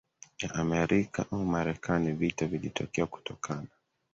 [0.41, 3.67] ya Amerika au Marekani Vita vilitokea kutokana